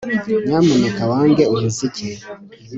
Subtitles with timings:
[0.47, 2.07] Nyamuneka wange umuziki